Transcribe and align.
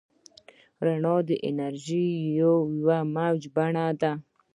رڼا 0.85 1.15
د 1.27 1.29
انرژۍ 1.49 2.07
یوه 2.39 2.97
موجي 3.13 3.49
بڼه 3.55 3.85
ده. 4.01 4.11